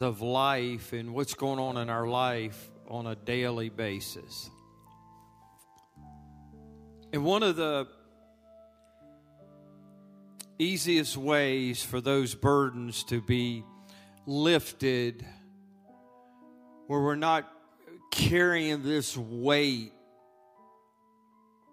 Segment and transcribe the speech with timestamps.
[0.00, 4.50] of life and what's going on in our life on a daily basis.
[7.12, 7.86] And one of the
[10.58, 13.64] easiest ways for those burdens to be
[14.26, 15.24] lifted,
[16.86, 17.50] where we're not
[18.10, 19.92] carrying this weight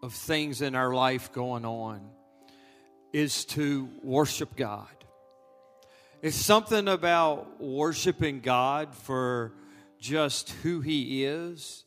[0.04, 2.08] of things in our life going on,
[3.14, 4.88] is to worship God.
[6.22, 9.54] It's something about worshiping God for
[10.00, 11.84] just who He is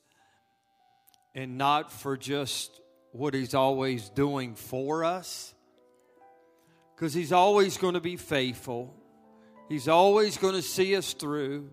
[1.36, 2.80] and not for just
[3.12, 5.54] what He's always doing for us.
[6.96, 8.92] Because He's always going to be faithful,
[9.68, 11.70] He's always going to see us through.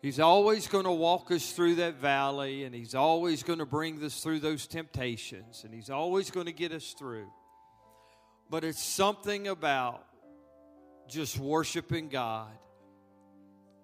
[0.00, 4.02] He's always going to walk us through that valley, and He's always going to bring
[4.02, 7.30] us through those temptations, and He's always going to get us through.
[8.48, 10.06] But it's something about
[11.10, 12.50] just worshiping God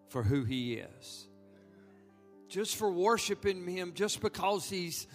[0.08, 1.28] for who He is.
[2.48, 5.06] Just for worshiping Him, just because He's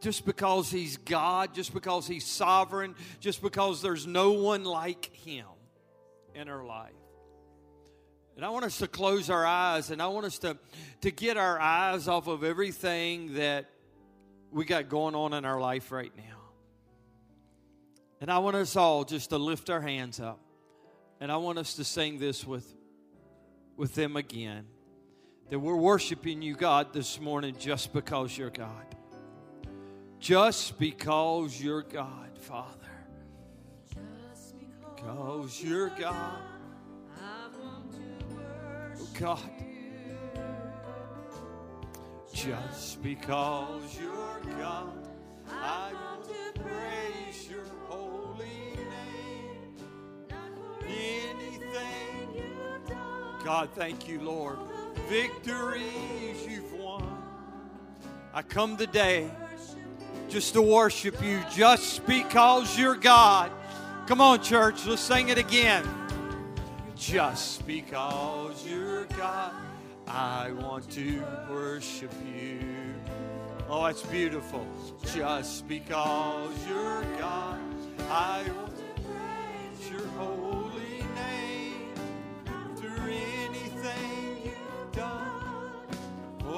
[0.00, 5.46] just because He's God, just because He's sovereign, just because there's no one like Him
[6.34, 6.92] in our life.
[8.36, 10.56] And I want us to close our eyes and I want us to,
[11.02, 13.68] to get our eyes off of everything that
[14.50, 16.22] we got going on in our life right now.
[18.20, 20.40] And I want us all just to lift our hands up.
[21.20, 22.74] And I want us to sing this with,
[23.76, 24.66] with them again.
[25.50, 28.96] That we're worshiping you, God, this morning just because you're God.
[30.18, 32.76] Just because you're God, Father.
[33.88, 34.54] Just
[34.96, 36.42] because you're God.
[39.20, 39.38] God.
[42.32, 45.08] Just because you're God,
[45.46, 47.64] I want to praise your
[50.90, 52.44] anything.
[53.44, 54.58] God, thank you, Lord.
[55.08, 57.06] Victories you've won.
[58.32, 59.30] I come today
[60.28, 63.50] just to worship you, just because you're God.
[64.06, 65.84] Come on, church, let's sing it again.
[66.96, 69.52] Just because you're God,
[70.06, 72.60] I want to worship you.
[73.68, 74.66] Oh, that's beautiful.
[75.14, 77.58] Just because you're God,
[78.10, 80.39] I want to praise your holy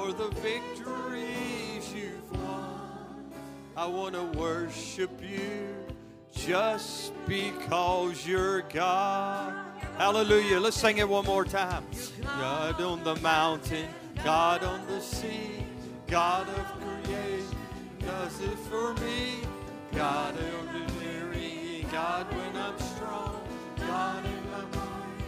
[0.03, 3.33] for the victories you've won.
[3.77, 5.77] I want to worship you
[6.35, 9.55] just because you're God.
[9.99, 10.59] Hallelujah.
[10.59, 11.85] Let's sing it one more time.
[12.21, 13.89] God on the mountain,
[14.25, 15.65] God on the sea,
[16.09, 17.57] God of creation
[18.01, 19.39] does it for me.
[19.93, 20.35] God
[20.65, 23.41] ordinary, God when I'm strong,
[23.77, 25.23] God in my mind.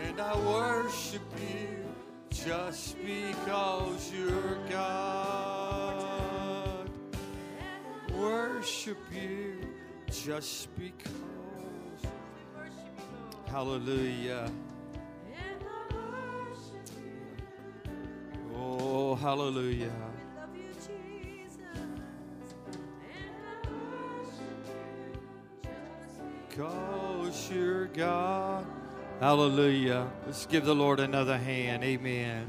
[0.00, 1.77] And I worship you
[2.44, 6.08] just because you're God.
[8.14, 9.56] Worship you
[10.10, 11.12] just because.
[13.46, 14.50] Hallelujah.
[18.56, 19.92] Oh, hallelujah.
[26.50, 28.66] Cause you're God.
[29.20, 30.08] Hallelujah.
[30.26, 31.82] Let's give the Lord another hand.
[31.82, 32.48] Amen.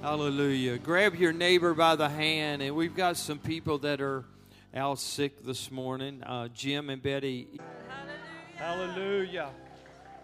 [0.00, 0.78] Hallelujah.
[0.78, 4.24] Grab your neighbor by the hand, and we've got some people that are
[4.74, 6.22] out sick this morning.
[6.22, 7.60] Uh, Jim and Betty.
[8.56, 9.50] Hallelujah.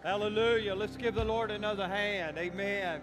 [0.01, 0.73] Hallelujah.
[0.73, 2.39] Let's give the Lord another hand.
[2.39, 3.01] Amen.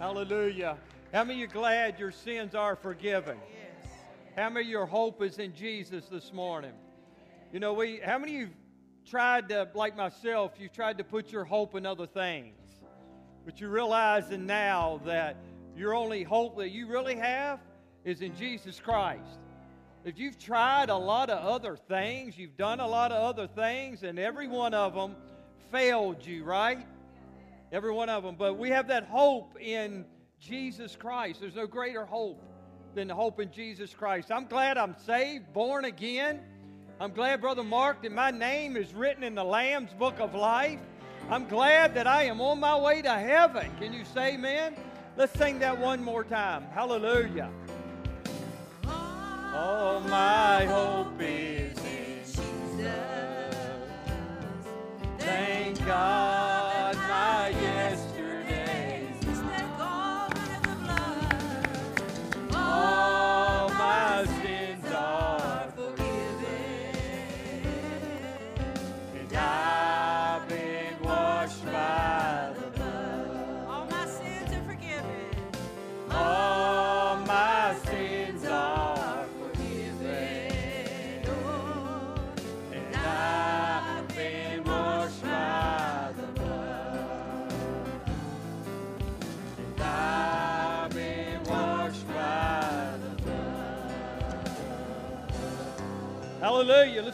[0.00, 0.78] Hallelujah.
[1.14, 3.38] How many of you glad your sins are forgiven?
[3.52, 3.92] Yes.
[4.34, 6.72] How many of your hope is in Jesus this morning?
[7.52, 8.48] You know, we how many of you
[9.08, 12.54] tried to, like myself, you've tried to put your hope in other things.
[13.44, 15.36] But you're realizing now that
[15.76, 17.60] your only hope that you really have
[18.04, 19.38] is in Jesus Christ.
[20.04, 24.02] If you've tried a lot of other things, you've done a lot of other things,
[24.02, 25.16] and every one of them
[25.70, 26.86] failed you, right?
[27.72, 28.36] Every one of them.
[28.38, 30.04] But we have that hope in
[30.40, 31.40] Jesus Christ.
[31.40, 32.40] There's no greater hope
[32.94, 34.30] than the hope in Jesus Christ.
[34.30, 36.40] I'm glad I'm saved, born again.
[37.00, 40.80] I'm glad, Brother Mark, that my name is written in the Lamb's Book of Life.
[41.30, 43.70] I'm glad that I am on my way to heaven.
[43.78, 44.74] Can you say amen?
[45.16, 46.64] Let's sing that one more time.
[46.74, 47.50] Hallelujah.
[48.84, 53.54] All my hope is in Jesus.
[55.18, 56.57] Thank God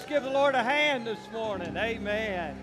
[0.09, 1.77] Give the Lord a hand this morning.
[1.79, 2.57] Amen.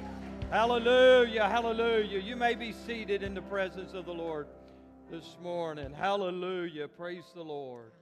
[0.52, 1.50] Hallelujah.
[1.50, 2.20] Hallelujah.
[2.20, 4.48] You may be seated in the presence of the Lord
[5.10, 5.92] this morning.
[5.92, 6.88] Hallelujah.
[6.88, 7.94] Praise the Lord.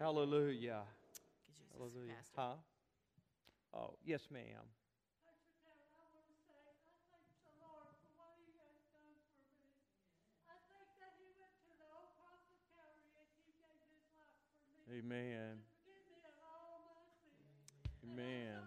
[0.00, 0.82] Hallelujah.
[1.72, 2.14] Hallelujah.
[2.36, 2.54] Huh?
[3.72, 4.42] Oh, yes, ma'am.
[14.92, 15.73] Amen.
[18.14, 18.62] Amen.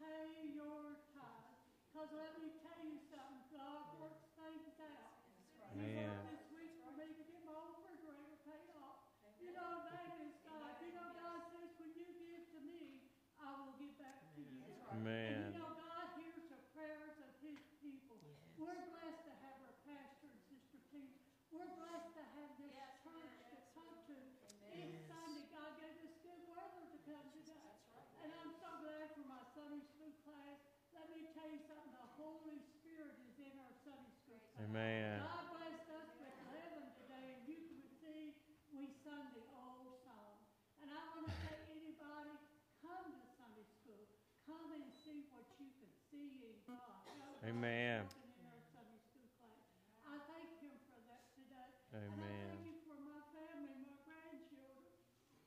[0.00, 1.56] Pay your tithe.
[1.88, 5.20] Because let me tell you something, God works things out.
[5.72, 6.12] Amen.
[6.28, 9.08] This week for me to get my old refrigerator paid off.
[9.40, 10.72] You know, that is God.
[10.84, 13.08] You know, God says, when you give to me,
[13.40, 14.40] I will give back to
[15.00, 15.08] you.
[15.08, 15.52] And Amen.
[15.52, 18.20] you know, God hears the prayers of his people.
[18.60, 21.16] We're blessed to have our pastor and Sister Tina.
[21.48, 24.16] We're blessed to have this church to come to.
[24.70, 27.72] Each Sunday, God gave us good weather to come today.
[28.20, 30.60] And I'm so glad for my Sunday school class.
[30.92, 34.68] Let me tell you something, the Holy Spirit is in our Sunday school class.
[34.68, 35.24] Amen.
[35.24, 38.36] God blessed us with eleven today, and you can see
[38.76, 40.44] we sung the old song.
[40.84, 42.36] And I want to say, anybody,
[42.84, 44.04] come to Sunday school.
[44.46, 47.06] Come and see what you can see in God.
[47.06, 48.04] God is Amen.
[48.04, 49.64] working in our Sunday school class.
[50.04, 51.72] I thank Him for that today.
[51.96, 52.52] And I Amen.
[52.52, 54.92] thank Him for my family, my grandchildren.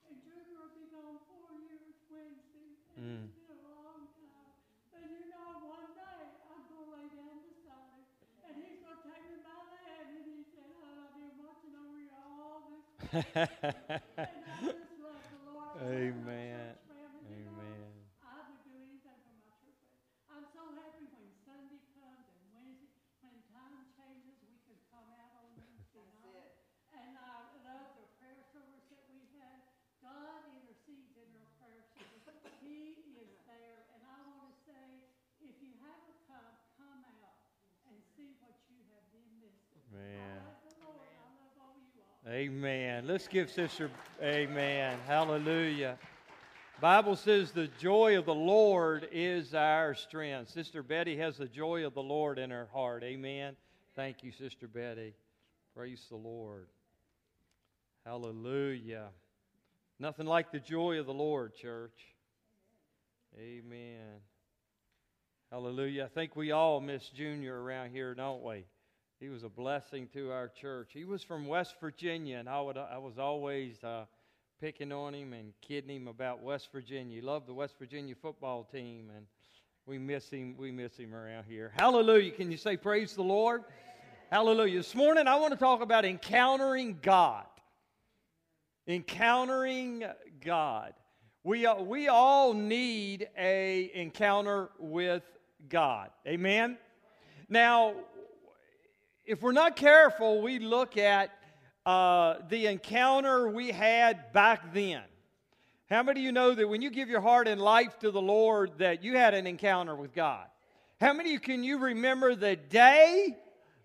[0.09, 2.73] And Junior will be gone four years Wednesday.
[2.97, 3.25] And Mm.
[3.29, 4.53] it's been a long time.
[4.89, 8.05] But you know, one day I'm going to lay down beside him.
[8.45, 10.07] And he's going to take me by the hand.
[10.17, 15.21] And he said, oh, I've been watching over you all this and I just love
[15.29, 15.77] the Lord.
[15.77, 16.73] I love my Amen.
[16.73, 17.21] church family.
[17.29, 17.93] You know, Amen.
[18.25, 20.01] I would do anything for my church family.
[20.33, 22.89] I'm so happy when Sunday comes and Wednesday,
[23.21, 26.53] when time changes, we can come out on Wednesday night.
[26.93, 29.61] And I love the prayer service that we had.
[30.01, 32.23] God intercedes in our prayer service.
[32.63, 33.87] He is there.
[33.93, 35.05] And I want to say,
[35.43, 36.49] if you haven't come,
[36.79, 37.37] come out
[37.87, 39.83] and see what you have been missing.
[39.91, 40.39] I Man.
[40.43, 41.07] love the Lord.
[41.19, 42.19] I love all you all.
[42.33, 43.05] Amen.
[43.05, 44.97] Let's give Sister Amen.
[45.05, 45.99] Hallelujah.
[46.81, 50.49] Bible says the joy of the Lord is our strength.
[50.49, 53.03] Sister Betty has the joy of the Lord in her heart.
[53.03, 53.55] Amen.
[53.95, 55.13] Thank you, Sister Betty.
[55.75, 56.65] Praise the Lord.
[58.03, 59.09] Hallelujah.
[59.99, 62.01] Nothing like the joy of the Lord, church.
[63.39, 64.21] Amen.
[65.51, 66.05] Hallelujah.
[66.05, 68.65] I think we all miss Junior around here, don't we?
[69.19, 70.89] He was a blessing to our church.
[70.93, 74.05] He was from West Virginia, and I, would, I was always uh,
[74.59, 77.15] picking on him and kidding him about West Virginia.
[77.15, 79.25] He loved the West Virginia football team, and
[79.85, 80.55] we miss him.
[80.57, 81.71] We miss him around here.
[81.75, 82.31] Hallelujah!
[82.31, 83.63] Can you say praise the Lord?
[84.29, 84.77] Hallelujah!
[84.77, 87.45] This morning, I want to talk about encountering God.
[88.87, 90.03] Encountering
[90.43, 90.93] God.
[91.45, 95.23] We, uh, we all need a encounter with
[95.67, 96.09] God.
[96.25, 96.77] Amen.
[97.49, 97.95] Now,
[99.25, 101.31] if we're not careful, we look at
[101.85, 105.01] uh, the encounter we had back then.
[105.89, 108.21] How many of you know that when you give your heart and life to the
[108.21, 110.45] Lord, that you had an encounter with God?
[110.99, 113.35] How many of you can you remember the day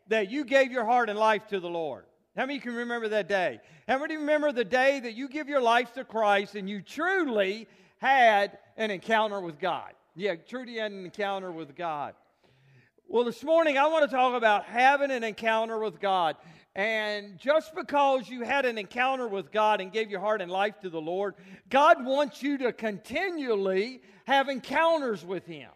[0.09, 2.05] that you gave your heart and life to the Lord?
[2.37, 3.61] How many can remember that day?
[3.89, 7.67] How many remember the day that you give your life to Christ and you truly
[7.99, 9.93] had an encounter with God?
[10.15, 12.15] Yeah, truly had an encounter with God.
[13.11, 16.37] Well, this morning I want to talk about having an encounter with God.
[16.75, 20.79] And just because you had an encounter with God and gave your heart and life
[20.83, 21.35] to the Lord,
[21.71, 25.71] God wants you to continually have encounters with Him.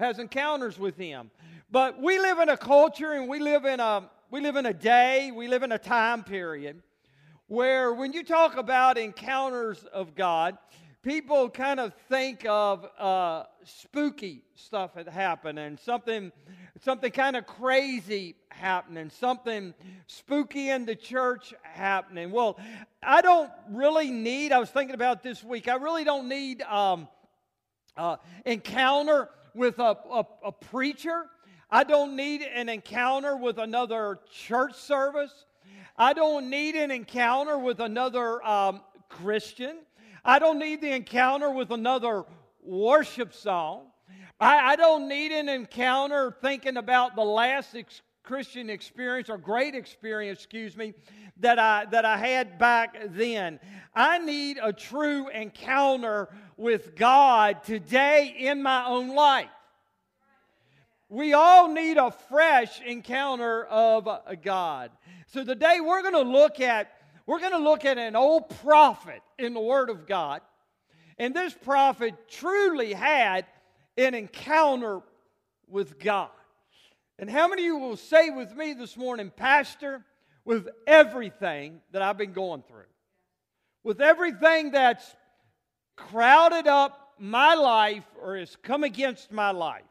[0.00, 1.30] Has encounters with Him.
[1.70, 4.74] But we live in a culture and we live in a we live in a
[4.74, 6.82] day, we live in a time period
[7.46, 10.58] where when you talk about encounters of God,
[11.04, 16.32] people kind of think of uh, spooky stuff had happened and something,
[16.82, 19.74] something kind of crazy happening, something
[20.06, 22.30] spooky in the church happening.
[22.30, 22.58] Well,
[23.02, 24.52] I don't really need.
[24.52, 25.68] I was thinking about this week.
[25.68, 27.08] I really don't need um,
[27.96, 31.24] uh, encounter with a, a, a preacher.
[31.70, 35.44] I don't need an encounter with another church service.
[35.96, 39.78] I don't need an encounter with another um, Christian.
[40.24, 42.24] I don't need the encounter with another
[42.66, 43.86] worship song.
[44.38, 49.74] I, I don't need an encounter thinking about the last ex- Christian experience or great
[49.74, 50.94] experience, excuse me,
[51.38, 53.60] that I that I had back then.
[53.94, 59.48] I need a true encounter with God today in my own life.
[61.08, 64.08] We all need a fresh encounter of
[64.42, 64.90] God.
[65.28, 66.92] So today we're going to look at
[67.26, 70.40] we're going to look at an old prophet in the word of God.
[71.18, 73.46] And this prophet truly had
[73.96, 75.00] an encounter
[75.68, 76.30] with God.
[77.18, 80.04] And how many of you will say with me this morning, Pastor,
[80.44, 82.84] with everything that I've been going through,
[83.82, 85.16] with everything that's
[85.96, 89.82] crowded up my life or has come against my life,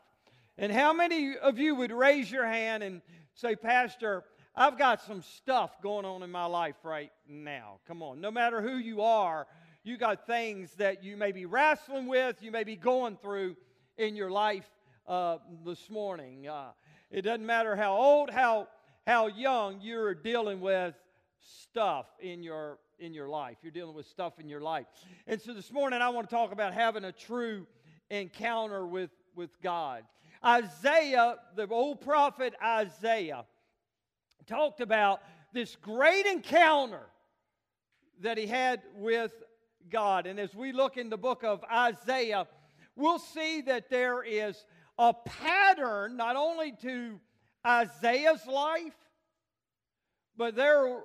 [0.58, 3.02] and how many of you would raise your hand and
[3.34, 4.24] say, Pastor,
[4.56, 7.80] I've got some stuff going on in my life right now?
[7.88, 8.22] Come on.
[8.22, 9.48] No matter who you are,
[9.86, 13.56] you got things that you may be wrestling with, you may be going through
[13.98, 14.66] in your life
[15.08, 16.48] uh, this morning.
[16.48, 16.70] Uh,
[17.12, 18.68] it doesn't matter how old, how,
[19.06, 20.96] how young you're dealing with
[21.40, 23.58] stuff in your, in your life.
[23.62, 24.88] You're dealing with stuff in your life.
[25.28, 27.68] And so this morning I want to talk about having a true
[28.10, 30.04] encounter with, with God.
[30.44, 33.46] Isaiah, the old prophet Isaiah,
[34.48, 35.22] talked about
[35.54, 37.06] this great encounter
[38.22, 39.32] that he had with
[39.90, 40.26] God.
[40.28, 42.48] And as we look in the book of Isaiah,
[42.96, 44.66] we'll see that there is
[44.98, 47.20] a pattern not only to
[47.66, 48.94] Isaiah's life,
[50.38, 51.02] but there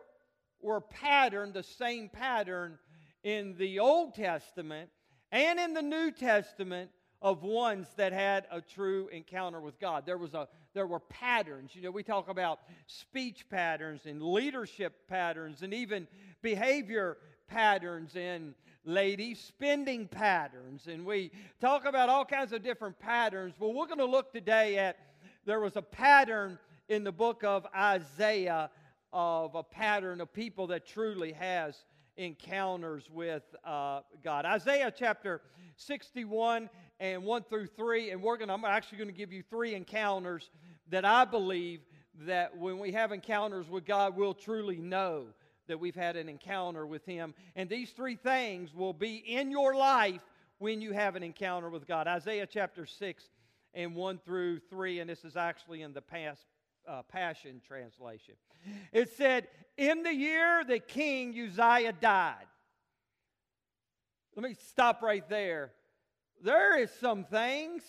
[0.61, 2.79] were pattern, the same pattern
[3.23, 4.91] in the Old Testament
[5.33, 6.91] and in the New Testament
[7.23, 10.07] of ones that had a true encounter with God.
[10.07, 11.75] There was a there were patterns.
[11.75, 16.07] You know, we talk about speech patterns and leadership patterns and even
[16.43, 17.19] behavior
[17.49, 20.87] patterns and ladies, spending patterns.
[20.87, 23.55] And we talk about all kinds of different patterns.
[23.59, 24.97] Well, we're going to look today at
[25.45, 26.59] there was a pattern
[26.89, 28.71] in the book of Isaiah
[29.13, 31.75] of a pattern of people that truly has
[32.17, 34.45] encounters with uh, God.
[34.45, 35.41] Isaiah chapter
[35.77, 36.69] 61
[37.01, 39.75] and 1 through 3 and we're going to I'm actually going to give you three
[39.75, 40.51] encounters
[40.91, 41.81] that I believe
[42.27, 45.27] that when we have encounters with God we'll truly know
[45.71, 47.35] that we've had an encounter with Him.
[47.57, 50.21] And these three things will be in your life
[50.59, 52.07] when you have an encounter with God.
[52.07, 53.25] Isaiah chapter 6
[53.73, 56.43] and 1 through 3, and this is actually in the past,
[56.87, 58.35] uh, Passion Translation.
[58.93, 62.47] It said, In the year that King Uzziah died.
[64.37, 65.73] Let me stop right there.
[66.43, 67.83] There is some things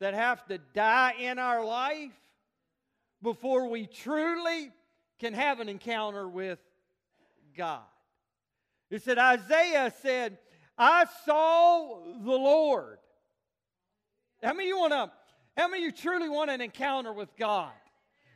[0.00, 2.12] that have to die in our life
[3.22, 4.70] before we truly
[5.18, 6.58] can have an encounter with
[7.58, 7.82] God.
[8.90, 10.38] It said, Isaiah said,
[10.78, 12.98] I saw the Lord.
[14.42, 15.10] How many you want to,
[15.56, 17.72] how many you truly want an encounter with God?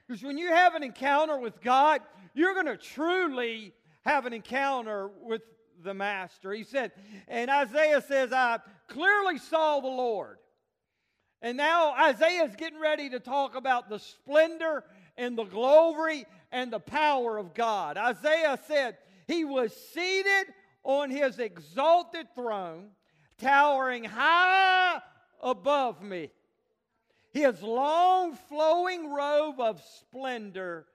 [0.07, 2.03] Because when you have an encounter with God,
[2.35, 3.73] you're going to truly
[4.05, 5.43] have an encounter with
[5.83, 6.53] the Master.
[6.53, 6.93] He said,
[7.29, 10.39] and Isaiah says, I clearly saw the Lord.
[11.41, 14.85] And now Isaiah is getting ready to talk about the splendor
[15.17, 17.97] and the glory and the power of God.
[17.97, 20.53] Isaiah said, he was seated
[20.85, 22.91] on his exalted throne,
[23.39, 25.01] towering high
[25.41, 26.31] above me.
[27.33, 30.87] His long flowing robe of splendor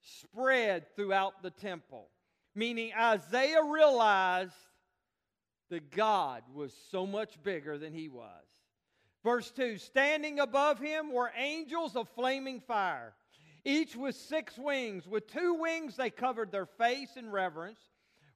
[0.00, 2.08] spread throughout the temple,
[2.54, 4.52] meaning Isaiah realized
[5.70, 8.44] that God was so much bigger than he was.
[9.22, 13.14] Verse 2 Standing above him were angels of flaming fire
[13.64, 15.06] each with six wings.
[15.06, 17.80] With two wings, they covered their face in reverence.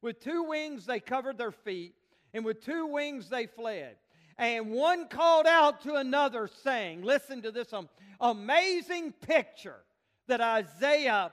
[0.00, 1.94] With two wings, they covered their feet.
[2.32, 3.96] And with two wings, they fled.
[4.36, 7.72] And one called out to another, saying, Listen to this
[8.20, 9.80] amazing picture
[10.28, 11.32] that Isaiah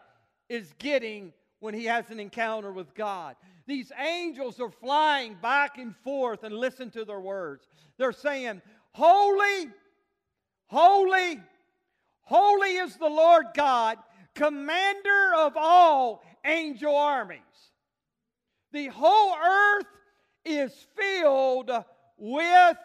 [0.50, 3.36] is getting when he has an encounter with God.
[3.68, 7.68] These angels are flying back and forth, and listen to their words.
[7.98, 8.62] They're saying,
[8.92, 9.70] Holy,
[10.68, 11.40] holy,
[12.26, 13.98] Holy is the Lord God,
[14.34, 17.40] commander of all angel armies.
[18.72, 19.86] The whole earth
[20.44, 21.72] is filled
[22.18, 22.78] with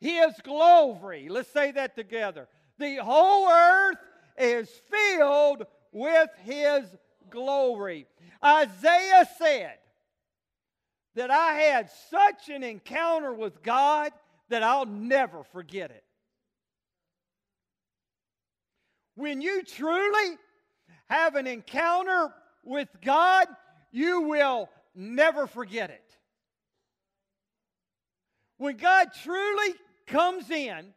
[0.00, 1.28] his glory.
[1.28, 2.48] Let's say that together.
[2.78, 3.98] The whole earth
[4.36, 6.84] is filled with his
[7.30, 8.06] glory.
[8.42, 9.78] Isaiah said
[11.14, 14.12] that I had such an encounter with God
[14.48, 16.04] that I'll never forget it.
[19.18, 20.38] When you truly
[21.10, 22.32] have an encounter
[22.64, 23.48] with God,
[23.90, 26.16] you will never forget it.
[28.56, 29.74] When God truly
[30.06, 30.94] comes in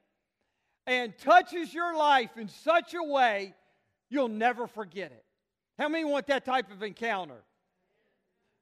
[0.88, 3.54] and touches your life in such a way,
[4.12, 5.24] You'll never forget it.
[5.80, 7.42] How many want that type of encounter?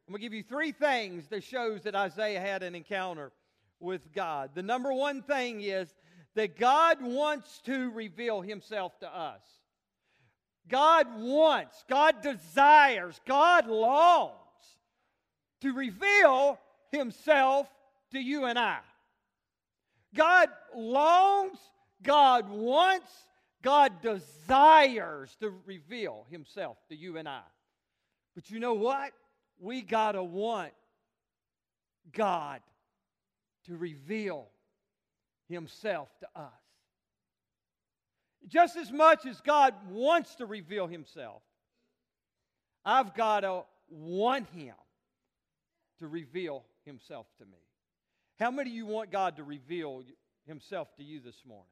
[0.07, 3.31] I'm going to give you three things that shows that Isaiah had an encounter
[3.79, 4.51] with God.
[4.53, 5.95] The number one thing is
[6.35, 9.41] that God wants to reveal himself to us.
[10.67, 14.33] God wants, God desires, God longs
[15.61, 16.59] to reveal
[16.91, 17.67] himself
[18.11, 18.79] to you and I.
[20.15, 21.57] God longs,
[22.03, 23.11] God wants,
[23.61, 27.41] God desires to reveal himself to you and I.
[28.35, 29.11] But you know what?
[29.59, 30.71] We got to want
[32.13, 32.61] God
[33.65, 34.47] to reveal
[35.49, 36.51] himself to us.
[38.47, 41.41] Just as much as God wants to reveal himself,
[42.85, 44.75] I've got to want him
[45.99, 47.57] to reveal himself to me.
[48.39, 50.03] How many of you want God to reveal
[50.45, 51.65] himself to you this morning?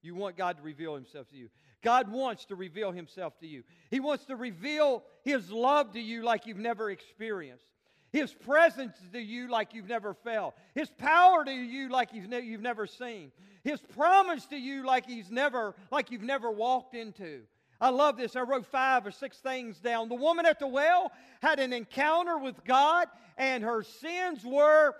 [0.00, 1.48] You want God to reveal himself to you.
[1.82, 3.64] God wants to reveal himself to you.
[3.90, 7.66] He wants to reveal his love to you like you've never experienced.
[8.10, 10.54] His presence to you like you've never felt.
[10.74, 13.32] His power to you like you've, ne- you've never seen.
[13.64, 17.42] His promise to you like he's never like you've never walked into.
[17.80, 18.34] I love this.
[18.34, 20.08] I wrote five or six things down.
[20.08, 24.94] The woman at the well had an encounter with God and her sins were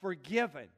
[0.00, 0.68] forgiven.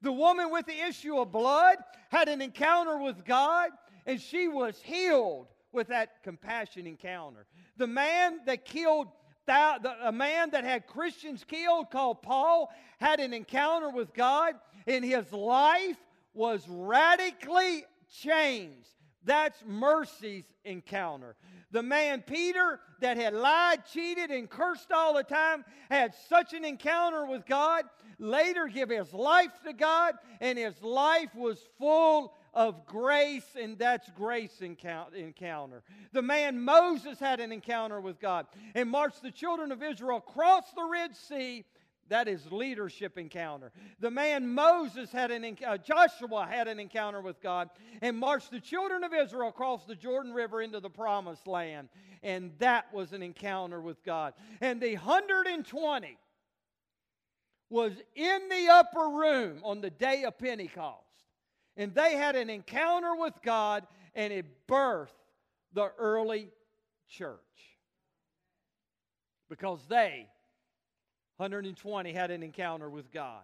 [0.00, 1.76] The woman with the issue of blood
[2.08, 3.70] had an encounter with God
[4.06, 7.46] and she was healed with that compassion encounter.
[7.76, 9.08] The man that killed
[9.48, 14.54] a man that had Christians killed called Paul had an encounter with God
[14.86, 15.96] and his life
[16.34, 18.88] was radically changed.
[19.24, 21.36] That's mercy's encounter.
[21.70, 26.64] The man Peter that had lied, cheated, and cursed all the time had such an
[26.64, 27.84] encounter with God,
[28.18, 34.10] later give his life to God, and his life was full of grace, and that's
[34.10, 35.82] grace encounter.
[36.12, 40.70] The man Moses had an encounter with God and marched the children of Israel across
[40.72, 41.64] the Red Sea.
[42.08, 43.72] That is leadership encounter.
[44.00, 47.70] The man Moses had an uh, Joshua had an encounter with God
[48.02, 51.88] and marched the children of Israel across the Jordan River into the promised land.
[52.22, 54.34] And that was an encounter with God.
[54.60, 56.18] And the 120
[57.70, 61.11] was in the upper room on the day of Pentecost.
[61.76, 65.08] And they had an encounter with God, and it birthed
[65.72, 66.48] the early
[67.08, 67.38] church.
[69.48, 70.28] Because they,
[71.36, 73.42] 120, had an encounter with God.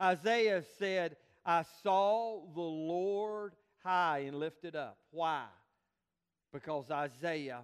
[0.00, 4.98] Isaiah said, I saw the Lord high and lifted up.
[5.10, 5.44] Why?
[6.52, 7.62] Because Isaiah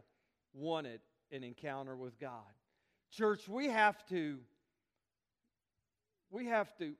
[0.52, 2.30] wanted an encounter with God.
[3.10, 4.38] Church, we have to
[6.30, 6.92] we have to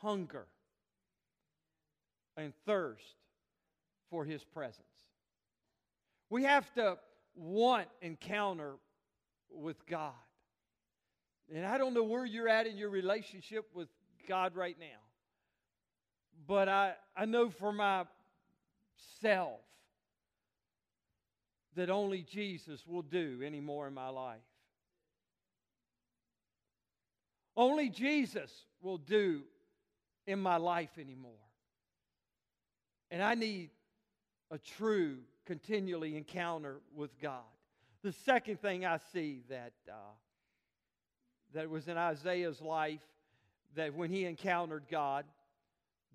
[0.00, 0.46] hunger
[2.36, 3.02] and thirst
[4.10, 4.84] for his presence.
[6.30, 6.98] We have to
[7.36, 8.74] want encounter
[9.50, 10.12] with God.
[11.54, 13.88] And I don't know where you're at in your relationship with
[14.26, 14.86] God right now.
[16.46, 18.08] But I, I know for myself
[21.76, 24.40] that only Jesus will do anymore in my life.
[27.56, 28.50] Only Jesus
[28.82, 29.42] will do
[30.26, 31.32] in my life anymore.
[33.10, 33.70] And I need
[34.50, 37.42] a true, continually encounter with God.
[38.02, 40.12] The second thing I see that, uh,
[41.54, 43.00] that was in Isaiah's life,
[43.74, 45.24] that when he encountered God,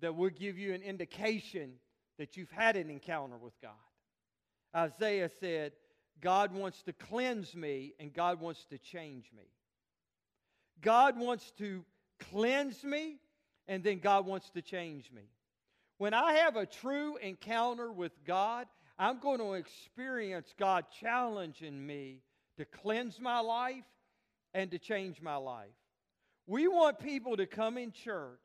[0.00, 1.72] that will give you an indication
[2.18, 3.72] that you've had an encounter with God.
[4.74, 5.72] Isaiah said,
[6.20, 9.44] God wants to cleanse me and God wants to change me.
[10.80, 11.84] God wants to
[12.30, 13.16] cleanse me
[13.66, 15.22] and then God wants to change me.
[16.00, 18.66] When I have a true encounter with God,
[18.98, 22.22] I'm going to experience God challenging me
[22.56, 23.84] to cleanse my life
[24.54, 25.68] and to change my life.
[26.46, 28.40] We want people to come in church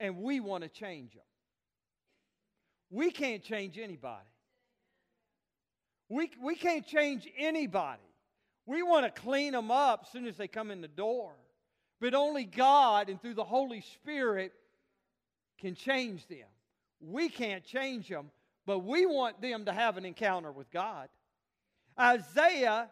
[0.00, 1.22] and we want to change them.
[2.90, 4.26] We can't change anybody.
[6.08, 8.02] We, we can't change anybody.
[8.66, 11.34] We want to clean them up as soon as they come in the door.
[12.00, 14.52] But only God and through the Holy Spirit
[15.62, 16.48] can change them.
[17.00, 18.30] We can't change them,
[18.66, 21.08] but we want them to have an encounter with God.
[21.98, 22.88] Isaiah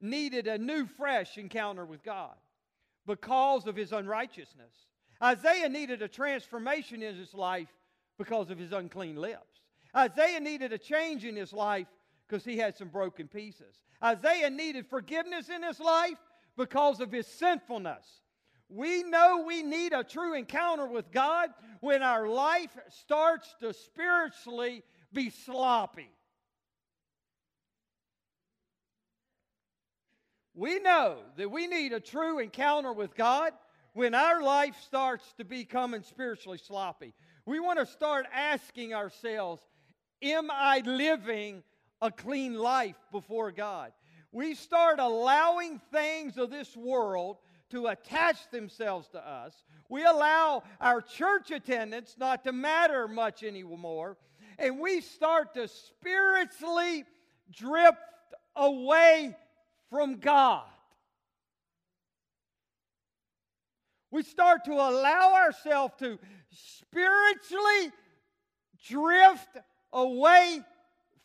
[0.00, 2.34] needed a new, fresh encounter with God
[3.06, 4.74] because of his unrighteousness.
[5.22, 7.68] Isaiah needed a transformation in his life
[8.18, 9.62] because of his unclean lips.
[9.96, 11.86] Isaiah needed a change in his life
[12.26, 13.82] because he had some broken pieces.
[14.02, 16.18] Isaiah needed forgiveness in his life
[16.56, 18.06] because of his sinfulness.
[18.68, 21.50] We know we need a true encounter with God
[21.80, 26.10] when our life starts to spiritually be sloppy.
[30.54, 33.52] We know that we need a true encounter with God
[33.94, 37.14] when our life starts to becoming spiritually sloppy.
[37.46, 39.62] We want to start asking ourselves,
[40.20, 41.62] Am I living
[42.02, 43.92] a clean life before God?
[44.32, 47.38] We start allowing things of this world
[47.70, 49.62] to attach themselves to us.
[49.88, 54.16] We allow our church attendance not to matter much anymore.
[54.58, 57.04] And we start to spiritually
[57.52, 57.98] drift
[58.56, 59.36] away
[59.90, 60.64] from God.
[64.10, 66.18] We start to allow ourselves to
[66.50, 67.92] spiritually
[68.88, 69.58] drift
[69.92, 70.60] away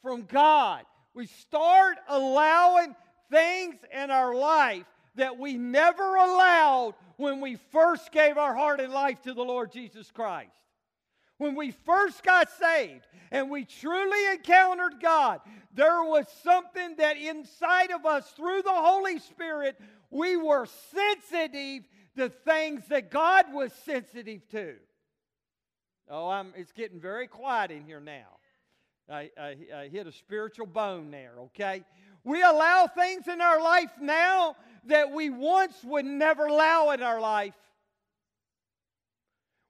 [0.01, 0.83] from God.
[1.13, 2.95] We start allowing
[3.31, 8.91] things in our life that we never allowed when we first gave our heart and
[8.91, 10.51] life to the Lord Jesus Christ.
[11.37, 15.41] When we first got saved and we truly encountered God,
[15.73, 21.83] there was something that inside of us, through the Holy Spirit, we were sensitive
[22.15, 24.75] to things that God was sensitive to.
[26.09, 28.37] Oh, I'm, it's getting very quiet in here now.
[29.09, 31.83] I, I, I hit a spiritual bone there, okay?
[32.23, 34.55] We allow things in our life now
[34.87, 37.55] that we once would never allow in our life.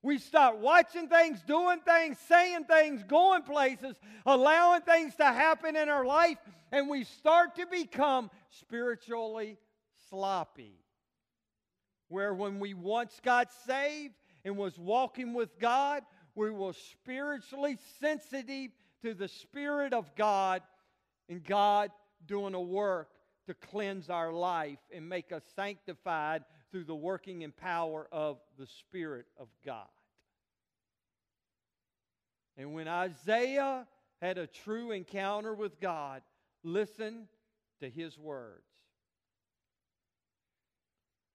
[0.02, 3.96] We start watching things, doing things, saying things, going places,
[4.26, 6.38] allowing things to happen in our life,
[6.74, 9.58] and we start to become spiritually
[10.10, 10.76] sloppy.
[12.10, 16.04] Where when we once got saved and was walking with God,
[16.36, 18.72] we were spiritually sensitive
[19.04, 20.64] to the Spirit of God
[21.30, 21.92] and God
[22.28, 23.13] doing a work
[23.48, 28.68] to cleanse our life and make us sanctified through the working and power of the
[28.68, 29.88] Spirit of God.
[32.58, 33.88] And when Isaiah
[34.22, 36.22] had a true encounter with God,
[36.64, 37.28] listen
[37.80, 38.64] to his words.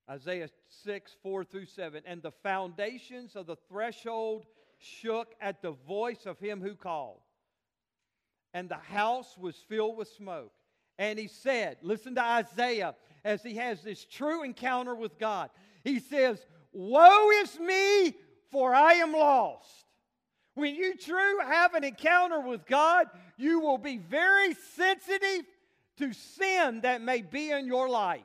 [0.09, 0.49] Isaiah
[0.85, 2.03] 6, 4 through 7.
[2.07, 4.47] And the foundations of the threshold
[4.79, 7.21] shook at the voice of him who called,
[8.55, 10.53] and the house was filled with smoke.
[10.98, 15.50] And he said, Listen to Isaiah as he has this true encounter with God.
[15.84, 18.14] He says, Woe is me,
[18.50, 19.84] for I am lost.
[20.54, 23.06] When you true have an encounter with God,
[23.37, 25.46] you will be very sensitive
[25.98, 28.22] to sin that may be in your life.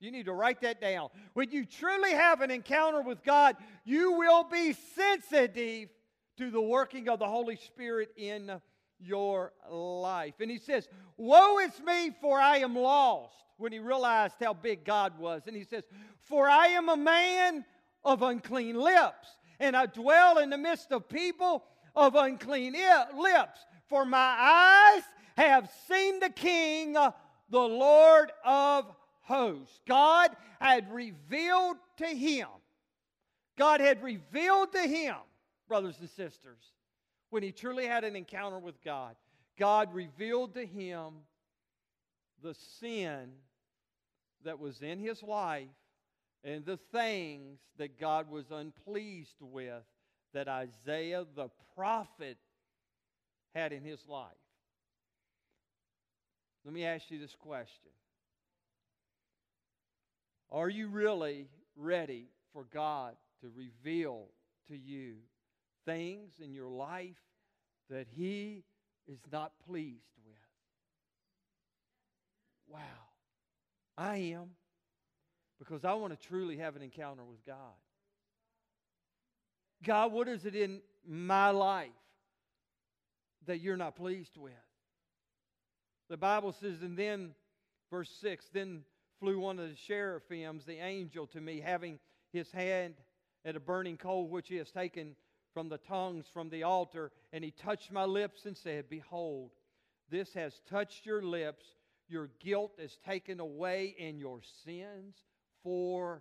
[0.00, 1.08] You need to write that down.
[1.34, 5.88] When you truly have an encounter with God, you will be sensitive
[6.36, 8.60] to the working of the Holy Spirit in
[9.00, 10.34] your life.
[10.40, 13.34] And he says, Woe is me, for I am lost.
[13.56, 15.42] When he realized how big God was.
[15.46, 15.84] And he says,
[16.18, 17.64] For I am a man
[18.04, 19.28] of unclean lips,
[19.60, 21.64] and I dwell in the midst of people
[21.96, 22.74] of unclean
[23.16, 23.60] lips.
[23.88, 25.02] For my eyes
[25.36, 27.12] have seen the King, uh,
[27.50, 29.80] the Lord of hosts.
[29.86, 30.30] God
[30.60, 32.48] had revealed to him,
[33.56, 35.16] God had revealed to him,
[35.68, 36.72] brothers and sisters,
[37.34, 39.16] when he truly had an encounter with God,
[39.58, 41.14] God revealed to him
[42.44, 43.32] the sin
[44.44, 45.66] that was in his life
[46.44, 49.82] and the things that God was unpleased with
[50.32, 52.38] that Isaiah the prophet
[53.52, 54.30] had in his life.
[56.64, 57.90] Let me ask you this question
[60.52, 64.26] Are you really ready for God to reveal
[64.68, 65.16] to you
[65.84, 67.20] things in your life
[67.90, 68.64] that He
[69.06, 70.34] is not pleased with.
[72.68, 72.80] Wow.
[73.96, 74.50] I am.
[75.58, 77.56] Because I want to truly have an encounter with God.
[79.84, 81.88] God, what is it in my life
[83.46, 84.52] that you're not pleased with?
[86.08, 87.34] The Bible says, and then,
[87.90, 88.82] verse 6 then
[89.20, 91.98] flew one of the seraphims, the angel, to me, having
[92.32, 92.94] his hand
[93.44, 95.14] at a burning coal which he has taken
[95.54, 99.52] from the tongues from the altar, and he touched my lips and said, Behold,
[100.10, 101.64] this has touched your lips.
[102.08, 105.14] Your guilt is taken away, and your sins
[105.62, 106.20] forever.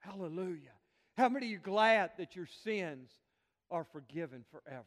[0.00, 0.72] Hallelujah.
[1.16, 3.10] How many of you glad that your sins
[3.70, 4.84] are forgiven forever?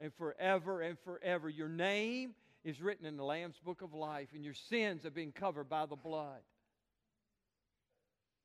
[0.00, 1.48] And forever and forever.
[1.48, 5.32] Your name is written in the Lamb's book of life, and your sins have been
[5.32, 6.40] covered by the blood.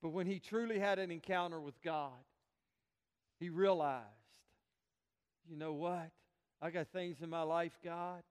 [0.02, 2.12] But when he truly had an encounter with God,
[3.44, 4.08] he realized,
[5.50, 6.12] you know what?
[6.62, 8.24] I got things in my life, God,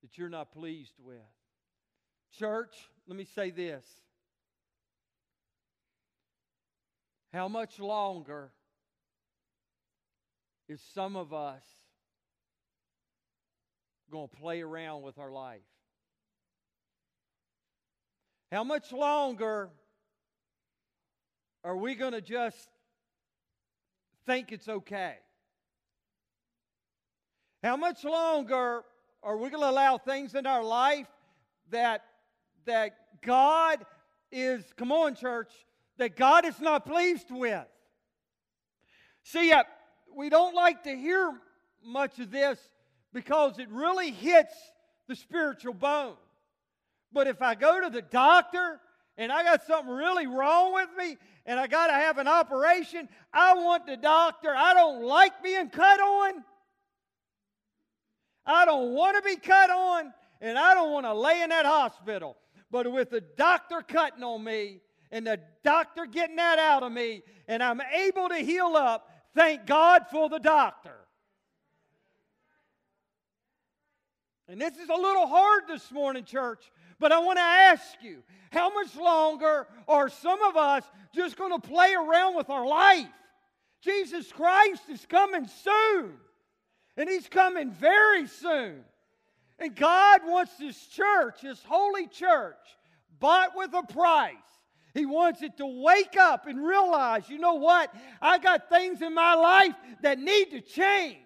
[0.00, 1.16] that you're not pleased with.
[2.38, 2.76] Church,
[3.08, 3.84] let me say this.
[7.32, 8.52] How much longer
[10.68, 11.64] is some of us
[14.12, 15.60] going to play around with our life?
[18.52, 19.70] How much longer
[21.64, 22.68] are we going to just
[24.28, 25.14] think it's okay?
[27.64, 28.84] How much longer
[29.22, 31.06] are we going to allow things in our life
[31.70, 32.04] that
[32.66, 33.86] that God
[34.30, 35.50] is come on church
[35.96, 37.66] that God is not pleased with?
[39.22, 39.64] See, uh,
[40.14, 41.32] we don't like to hear
[41.82, 42.58] much of this
[43.14, 44.54] because it really hits
[45.08, 46.16] the spiritual bone.
[47.14, 48.78] But if I go to the doctor
[49.18, 53.08] and I got something really wrong with me and I got to have an operation,
[53.32, 54.54] I want the doctor.
[54.54, 56.44] I don't like being cut on.
[58.46, 61.66] I don't want to be cut on, and I don't want to lay in that
[61.66, 62.36] hospital.
[62.70, 67.22] But with the doctor cutting on me and the doctor getting that out of me,
[67.46, 70.96] and I'm able to heal up, thank God for the doctor.
[74.48, 78.22] And this is a little hard this morning, church, but I want to ask you
[78.50, 80.84] how much longer are some of us
[81.14, 83.06] just going to play around with our life?
[83.80, 86.14] Jesus Christ is coming soon,
[86.96, 88.84] and He's coming very soon.
[89.58, 92.56] And God wants this church, His holy church,
[93.18, 94.34] bought with a price.
[94.94, 97.94] He wants it to wake up and realize, you know what?
[98.20, 101.18] I got things in my life that need to change.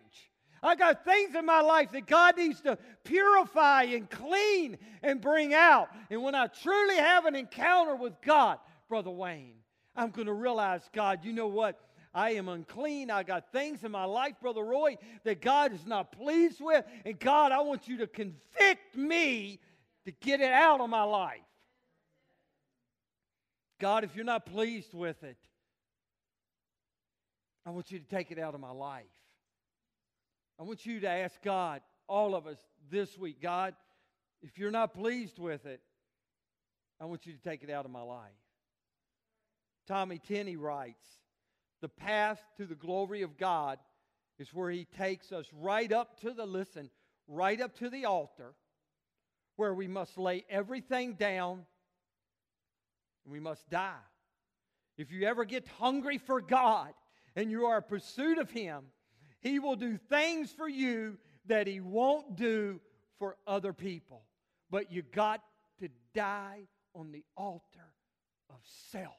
[0.62, 5.53] I got things in my life that God needs to purify and clean and bring
[5.55, 5.88] out.
[6.09, 9.57] And when I truly have an encounter with God, Brother Wayne,
[9.96, 11.81] I'm going to realize, God, you know what?
[12.14, 13.11] I am unclean.
[13.11, 16.85] I got things in my life, Brother Roy, that God is not pleased with.
[17.05, 19.59] And God, I want you to convict me
[20.05, 21.40] to get it out of my life.
[23.81, 25.38] God, if you're not pleased with it,
[27.66, 29.05] I want you to take it out of my life.
[30.58, 32.58] I want you to ask God, all of us
[32.90, 33.74] this week, God,
[34.42, 35.80] if you're not pleased with it,
[37.00, 38.30] I want you to take it out of my life.
[39.86, 41.04] Tommy Tenney writes
[41.80, 43.78] The path to the glory of God
[44.38, 46.90] is where he takes us right up to the, listen,
[47.26, 48.54] right up to the altar,
[49.56, 51.64] where we must lay everything down
[53.24, 53.94] and we must die.
[54.96, 56.92] If you ever get hungry for God
[57.34, 58.84] and you are in pursuit of Him,
[59.42, 62.81] He will do things for you that He won't do
[63.18, 64.22] for other people.
[64.70, 65.42] But you got
[65.81, 66.62] to die
[66.94, 67.92] on the altar
[68.48, 68.57] of
[68.90, 69.12] self.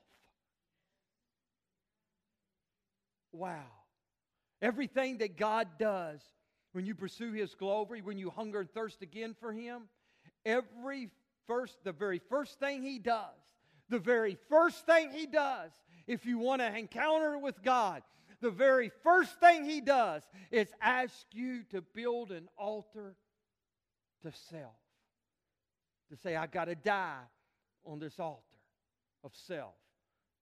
[3.32, 3.66] Wow.
[4.62, 6.22] Everything that God does
[6.72, 9.84] when you pursue His glory, when you hunger and thirst again for Him,
[10.46, 11.10] every
[11.46, 13.44] first, the very first thing He does
[13.94, 15.72] the very first thing he does,
[16.08, 18.02] if you want to encounter with God,
[18.44, 23.16] the very first thing he does is ask you to build an altar
[24.22, 24.76] to self.
[26.12, 27.24] To say, I got to die
[27.86, 28.42] on this altar
[29.24, 29.74] of self.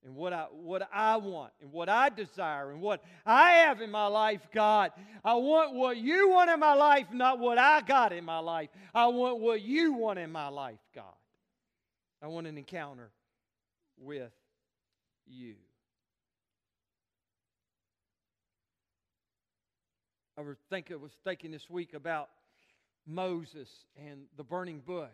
[0.03, 3.91] And what I, what I want and what I desire and what I have in
[3.91, 4.91] my life, God.
[5.23, 8.69] I want what you want in my life, not what I got in my life.
[8.95, 11.05] I want what you want in my life, God.
[12.19, 13.11] I want an encounter
[13.99, 14.31] with
[15.27, 15.53] you.
[20.37, 22.29] I was thinking, was thinking this week about
[23.05, 25.09] Moses and the burning bush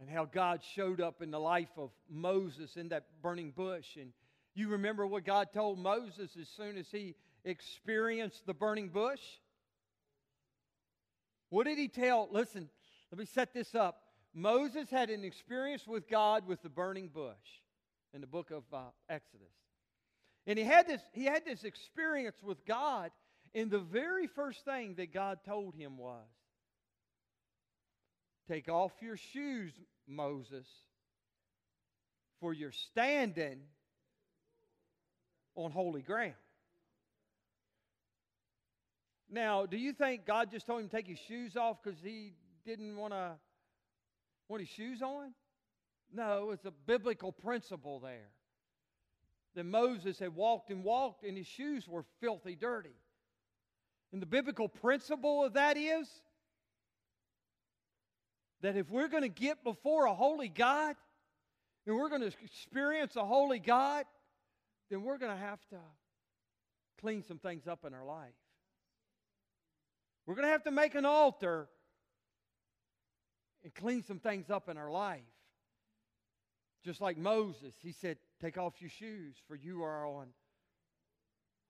[0.00, 3.96] and how God showed up in the life of Moses in that burning bush.
[3.96, 4.12] And
[4.54, 9.20] you remember what God told Moses as soon as he experienced the burning bush?
[11.50, 12.28] What did he tell?
[12.30, 12.68] Listen,
[13.10, 14.02] let me set this up.
[14.34, 17.60] Moses had an experience with God with the burning bush
[18.14, 18.78] in the book of uh,
[19.08, 19.52] Exodus.
[20.46, 23.10] And he had, this, he had this experience with God,
[23.54, 26.26] and the very first thing that God told him was
[28.48, 29.72] Take off your shoes,
[30.06, 30.66] Moses,
[32.40, 33.60] for you're standing
[35.54, 36.34] on holy ground.
[39.30, 42.32] Now, do you think God just told him to take his shoes off because he
[42.66, 43.32] didn't want to
[44.48, 45.32] want his shoes on?
[46.12, 48.28] No, it's a biblical principle there.
[49.54, 52.94] That Moses had walked and walked, and his shoes were filthy dirty.
[54.12, 56.08] And the biblical principle of that is
[58.60, 60.96] that if we're going to get before a holy God,
[61.86, 64.04] and we're going to experience a holy God,
[64.90, 65.78] then we're going to have to
[67.00, 68.34] clean some things up in our life.
[70.26, 71.68] We're going to have to make an altar
[73.64, 75.20] and clean some things up in our life.
[76.84, 80.28] Just like Moses, he said, Take off your shoes, for you are on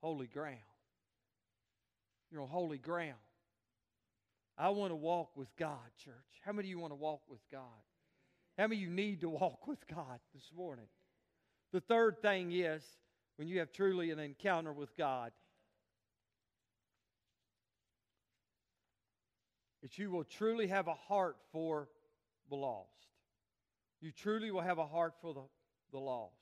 [0.00, 0.58] holy ground.
[2.32, 3.12] You're on holy ground.
[4.56, 6.14] I want to walk with God, church.
[6.44, 7.60] How many of you want to walk with God?
[8.56, 10.86] How many of you need to walk with God this morning?
[11.72, 12.82] The third thing is
[13.36, 15.32] when you have truly an encounter with God,
[19.82, 21.88] that you will truly have a heart for
[22.48, 22.88] the lost.
[24.00, 25.42] You truly will have a heart for the,
[25.92, 26.32] the lost.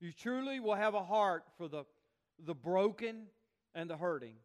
[0.00, 1.84] You truly will have a heart for the,
[2.44, 3.26] the broken
[3.74, 4.36] and the hurting.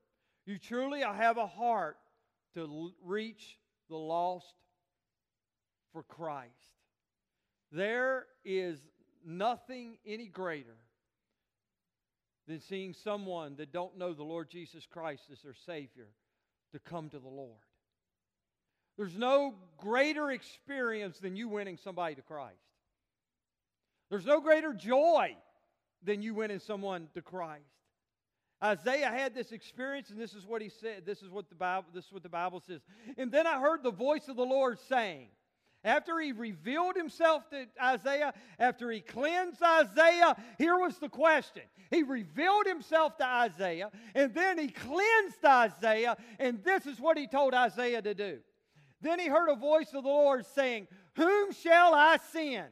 [0.51, 1.95] You truly I have a heart
[2.55, 4.53] to reach the lost
[5.93, 6.51] for Christ.
[7.71, 8.77] There is
[9.25, 10.75] nothing any greater
[12.49, 16.09] than seeing someone that don't know the Lord Jesus Christ as their Savior
[16.73, 17.55] to come to the Lord.
[18.97, 22.57] There's no greater experience than you winning somebody to Christ.
[24.09, 25.37] There's no greater joy
[26.03, 27.63] than you winning someone to Christ.
[28.63, 31.05] Isaiah had this experience, and this is what he said.
[31.05, 32.81] This is what the Bible, this is what the Bible says.
[33.17, 35.27] And then I heard the voice of the Lord saying,
[35.83, 41.63] after he revealed himself to Isaiah, after he cleansed Isaiah, here was the question.
[41.89, 47.25] He revealed himself to Isaiah, and then he cleansed Isaiah, and this is what he
[47.25, 48.39] told Isaiah to do.
[49.01, 52.67] Then he heard a voice of the Lord saying, Whom shall I send?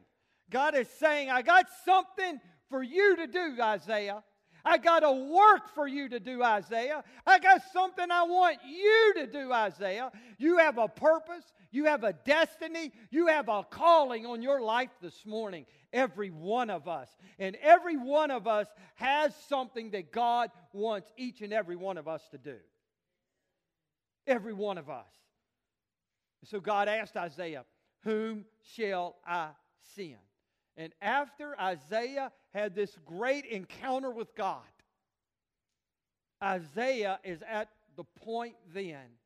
[0.51, 4.23] God is saying, I got something for you to do, Isaiah.
[4.65, 7.03] I got a work for you to do, Isaiah.
[7.25, 10.11] I got something I want you to do, Isaiah.
[10.37, 14.89] You have a purpose, you have a destiny, you have a calling on your life
[15.01, 15.65] this morning.
[15.93, 17.09] Every one of us.
[17.39, 22.07] And every one of us has something that God wants each and every one of
[22.07, 22.57] us to do.
[24.27, 25.07] Every one of us.
[26.45, 27.65] So God asked Isaiah,
[28.03, 28.45] Whom
[28.75, 29.49] shall I
[29.95, 30.17] send?
[30.79, 34.63] And after Isaiah had this great encounter with God,
[36.41, 39.17] Isaiah is at the point then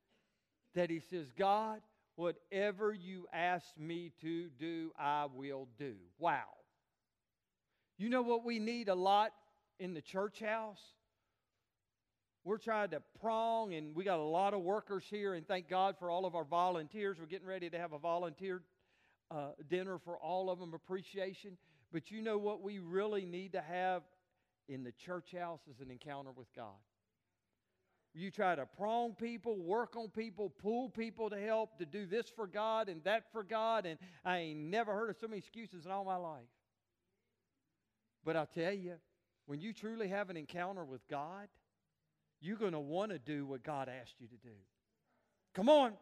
[0.74, 1.82] that he says, God,
[2.16, 5.94] whatever you ask me to do, I will do.
[6.18, 6.42] Wow.
[8.00, 9.32] You know what we need a lot
[9.80, 10.82] in the church house?
[12.44, 15.98] We're trying to prong, and we got a lot of workers here, and thank God
[16.00, 17.18] for all of our volunteers.
[17.20, 18.64] We're getting ready to have a volunteer
[19.34, 21.58] uh, dinner for all of them, appreciation.
[21.92, 24.04] But you know what we really need to have
[24.68, 26.76] in the church house is an encounter with God.
[28.16, 32.28] You try to prong people, work on people, pull people to help, to do this
[32.36, 35.86] for God and that for God, and I ain't never heard of so many excuses
[35.86, 36.42] in all my life.
[38.24, 38.96] But I'll tell you,
[39.48, 41.48] when you truly have an encounter with God,
[42.40, 44.56] you're going to want to do what God asked you to do.
[45.56, 45.94] Come on.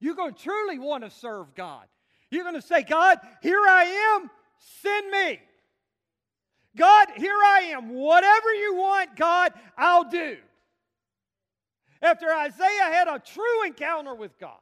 [0.00, 1.86] You're going to truly want to serve God.
[2.30, 4.30] You're going to say, God, here I am,
[4.82, 5.40] send me.
[6.76, 7.90] God, here I am.
[7.90, 10.36] Whatever you want, God, I'll do.
[12.02, 14.58] After Isaiah had a true encounter with God,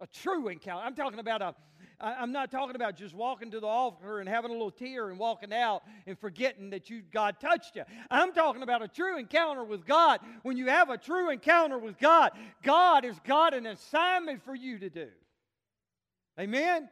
[0.00, 1.54] a true encounter, I'm talking about a
[2.00, 5.18] I'm not talking about just walking to the altar and having a little tear and
[5.18, 7.82] walking out and forgetting that you God touched you.
[8.10, 10.20] I'm talking about a true encounter with God.
[10.42, 12.32] When you have a true encounter with God,
[12.62, 15.08] God has got an assignment for you to do.
[16.38, 16.88] Amen?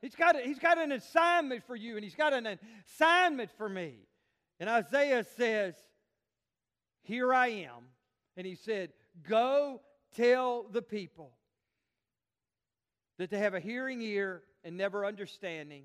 [0.00, 3.68] He's got, a, he's got an assignment for you, and He's got an assignment for
[3.68, 3.94] me.
[4.58, 5.74] And Isaiah says,
[7.02, 7.84] Here I am.
[8.36, 8.90] And he said,
[9.28, 9.80] Go
[10.16, 11.32] tell the people
[13.22, 15.84] that they have a hearing ear and never understanding,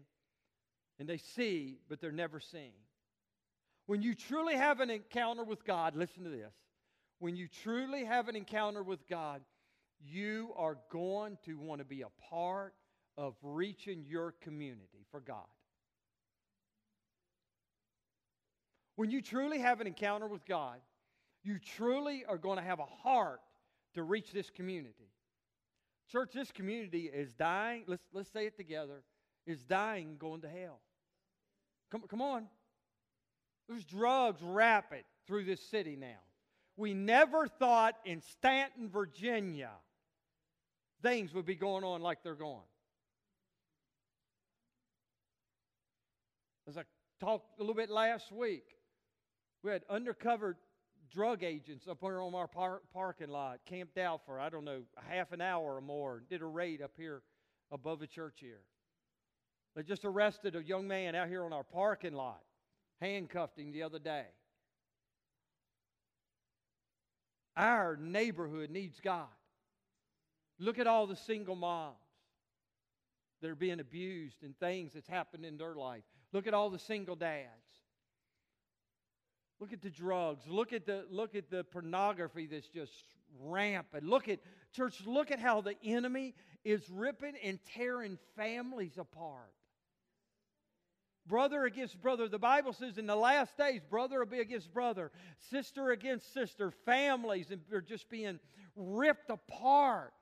[0.98, 2.74] and they see, but they're never seeing.
[3.86, 6.52] When you truly have an encounter with God, listen to this.
[7.20, 9.44] When you truly have an encounter with God,
[10.04, 12.74] you are going to want to be a part
[13.20, 15.46] of reaching your community for God.
[18.96, 20.80] When you truly have an encounter with God,
[21.44, 23.42] you truly are going to have a heart
[23.94, 25.12] to reach this community.
[26.12, 27.84] Church, this community is dying.
[27.88, 29.04] Let's, let's say it together.
[29.46, 30.80] Is dying going to hell.
[31.92, 32.48] Come, come on.
[33.68, 36.20] There's drugs rapid through this city now.
[36.78, 39.72] We never thought in Staunton, Virginia,
[41.02, 42.62] things would be going on like they're going.
[46.68, 46.84] As I
[47.20, 48.66] talked a little bit last week,
[49.64, 50.58] we had undercover
[51.12, 54.82] drug agents up here on our par- parking lot, camped out for, I don't know,
[55.10, 57.22] half an hour or more, did a raid up here
[57.72, 58.62] above the church here.
[59.76, 62.42] They just arrested a young man out here on our parking lot,
[63.00, 64.26] handcuffed him the other day.
[67.56, 69.28] Our neighborhood needs God.
[70.60, 71.96] Look at all the single moms
[73.42, 76.04] that are being abused and things that's happened in their life.
[76.34, 77.67] Look at all the single dads.
[79.60, 80.44] Look at the drugs.
[80.48, 82.92] Look at the look at the pornography that's just
[83.40, 84.04] rampant.
[84.04, 84.40] Look at
[84.74, 89.52] church, look at how the enemy is ripping and tearing families apart.
[91.26, 92.28] Brother against brother.
[92.30, 95.12] The Bible says in the last days, brother will be against brother,
[95.50, 98.40] sister against sister, families are just being
[98.76, 100.14] ripped apart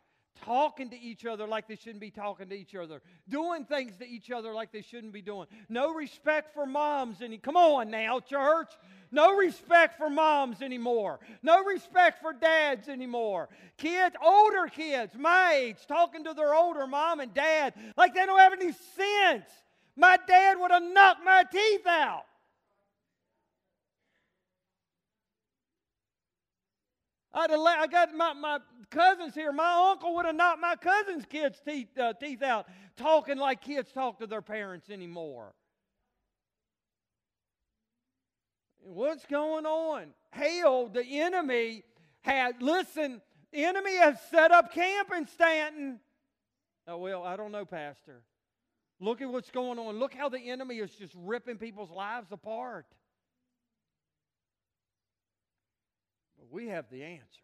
[0.44, 4.08] talking to each other like they shouldn't be talking to each other, doing things to
[4.08, 5.48] each other like they shouldn't be doing.
[5.70, 7.38] No respect for moms any.
[7.38, 8.72] Come on now, church.
[9.12, 11.20] No respect for moms anymore.
[11.42, 13.50] No respect for dads anymore.
[13.78, 18.40] Kids, older kids, my age, talking to their older mom and dad like they don't
[18.40, 19.50] have any sense.
[19.96, 22.26] My dad would have knocked my teeth out.
[27.36, 28.60] I'd have, I got my, my
[28.90, 29.52] cousins here.
[29.52, 32.66] My uncle would have knocked my cousin's kids' teeth, uh, teeth out
[32.96, 35.54] talking like kids talk to their parents anymore.
[38.80, 40.08] What's going on?
[40.30, 41.84] Hell, the enemy
[42.22, 43.22] had, listen,
[43.52, 46.00] the enemy has set up camp in Staunton.
[46.88, 48.22] Oh, well, I don't know, Pastor.
[49.02, 50.00] Look at what's going on.
[50.00, 52.86] Look how the enemy is just ripping people's lives apart.
[56.56, 57.42] We have the answer.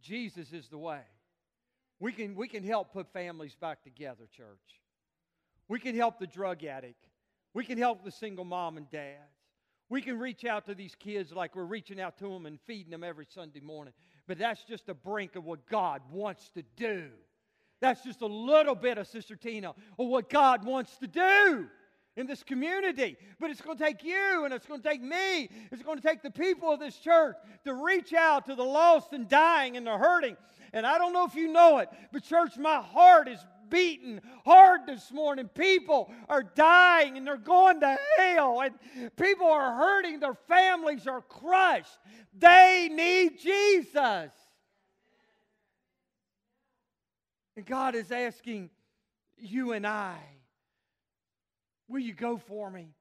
[0.00, 1.02] Jesus is the way.
[2.00, 4.80] We can, we can help put families back together, church.
[5.68, 7.04] We can help the drug addict.
[7.52, 9.18] We can help the single mom and dads.
[9.90, 12.90] We can reach out to these kids like we're reaching out to them and feeding
[12.90, 13.92] them every Sunday morning.
[14.26, 17.10] But that's just the brink of what God wants to do.
[17.82, 21.68] That's just a little bit of Sister Tina of what God wants to do
[22.16, 23.16] in this community.
[23.40, 25.50] But it's going to take you and it's going to take me.
[25.70, 29.12] It's going to take the people of this church to reach out to the lost
[29.12, 30.36] and dying and the hurting.
[30.72, 33.38] And I don't know if you know it, but church, my heart is
[33.70, 35.48] beating hard this morning.
[35.48, 38.74] People are dying and they're going to hell, and
[39.16, 40.20] people are hurting.
[40.20, 41.98] Their families are crushed.
[42.38, 44.30] They need Jesus.
[47.56, 48.70] And God is asking
[49.36, 50.16] you and I
[51.88, 52.94] Will you go for me?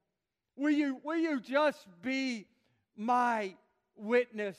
[0.56, 2.48] Will you, will you just be
[2.96, 3.56] my
[3.96, 4.58] witness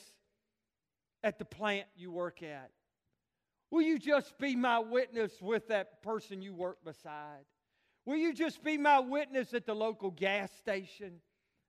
[1.22, 2.70] at the plant you work at?
[3.70, 7.44] Will you just be my witness with that person you work beside?
[8.06, 11.20] Will you just be my witness at the local gas station,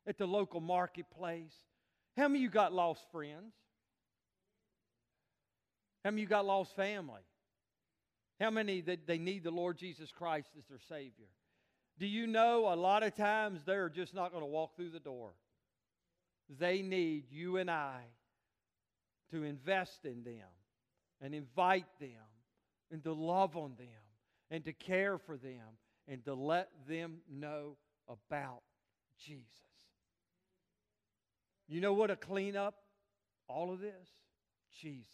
[0.06, 1.54] at the local marketplace?
[2.18, 3.54] How many you got lost friends?
[6.04, 7.24] How many you got lost family?
[8.40, 11.28] How many that they need the Lord Jesus Christ as their Savior?
[11.98, 15.00] Do you know a lot of times they're just not going to walk through the
[15.00, 15.32] door?
[16.60, 18.02] They need you and I
[19.32, 20.48] to invest in them
[21.22, 22.10] and invite them
[22.92, 23.88] and to love on them
[24.52, 27.78] and to care for them and to let them know
[28.08, 28.62] about
[29.26, 29.50] Jesus.
[31.68, 32.76] You know what to clean up
[33.48, 34.10] all of this?
[34.82, 35.08] Jesus.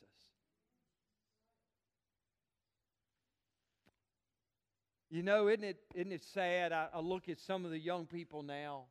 [5.12, 6.72] You know, isn't it, isn't it sad?
[6.72, 8.86] I, I look at some of the young people now.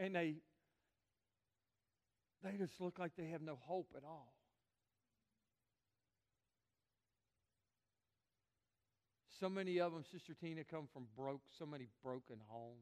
[0.00, 0.36] And they
[2.42, 4.32] they just look like they have no hope at all.
[9.38, 12.78] So many of them, Sister Tina, come from broke, so many broken homes.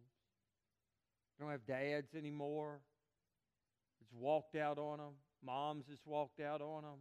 [1.37, 2.81] They don't have dads anymore.
[4.01, 5.15] It's walked out on them.
[5.45, 7.01] Moms has walked out on them.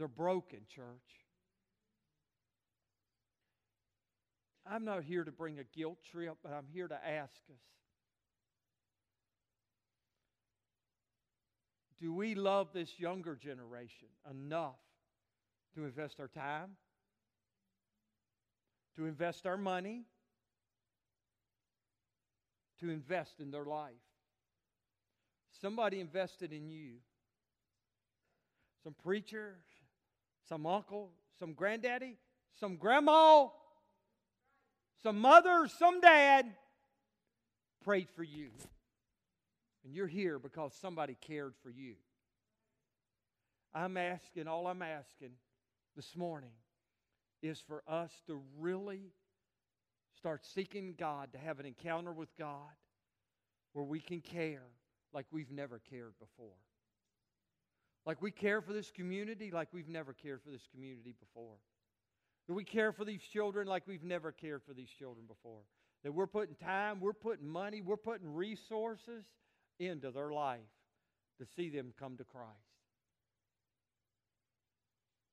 [0.00, 1.26] They're broken, church.
[4.66, 7.60] I'm not here to bring a guilt trip, but I'm here to ask us
[12.00, 14.80] Do we love this younger generation enough
[15.74, 16.70] to invest our time,
[18.96, 20.04] to invest our money,
[22.78, 23.92] to invest in their life?
[25.60, 26.92] Somebody invested in you.
[28.82, 29.56] Some preacher,
[30.50, 32.18] some uncle, some granddaddy,
[32.58, 33.46] some grandma,
[35.00, 36.44] some mother, some dad
[37.84, 38.50] prayed for you.
[39.84, 41.94] And you're here because somebody cared for you.
[43.72, 45.30] I'm asking, all I'm asking
[45.94, 46.50] this morning
[47.42, 49.12] is for us to really
[50.18, 52.74] start seeking God, to have an encounter with God
[53.72, 54.66] where we can care
[55.14, 56.56] like we've never cared before.
[58.06, 61.56] Like we care for this community like we've never cared for this community before.
[62.48, 65.60] That we care for these children like we've never cared for these children before.
[66.02, 69.24] That we're putting time, we're putting money, we're putting resources
[69.78, 70.60] into their life
[71.38, 72.48] to see them come to Christ.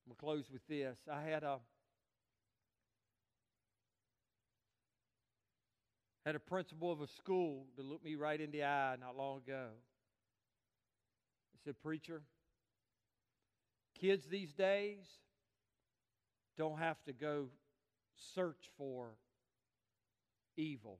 [0.05, 0.97] I'm going to close with this.
[1.11, 1.59] I had a
[6.27, 9.37] Had a principal of a school to look me right in the eye not long
[9.37, 9.67] ago.
[11.53, 12.21] He said, Preacher,
[13.99, 15.05] kids these days
[16.57, 17.47] don't have to go
[18.35, 19.09] search for
[20.55, 20.99] evil.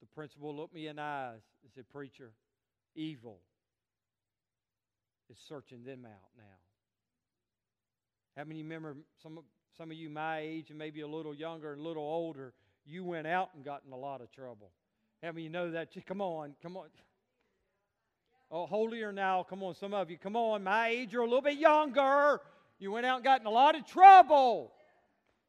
[0.00, 2.32] The principal looked me in the eyes and said, Preacher,
[2.94, 3.38] evil
[5.30, 6.42] is searching them out now.
[8.36, 9.44] How many remember some of,
[9.76, 12.52] some of you my age and maybe a little younger and a little older,
[12.84, 14.70] you went out and got in a lot of trouble?
[15.22, 15.88] How many know that?
[16.06, 16.88] Come on, come on.
[18.54, 19.46] Oh, holier now.
[19.48, 20.18] Come on, some of you.
[20.18, 22.38] Come on, my age you're a little bit younger.
[22.78, 24.70] You went out and got in a lot of trouble.